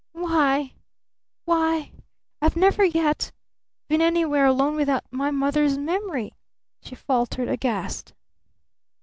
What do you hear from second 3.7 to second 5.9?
been anywhere alone without my mother's